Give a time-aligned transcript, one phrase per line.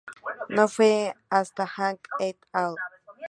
[0.49, 2.73] No fue hasta Kang et al.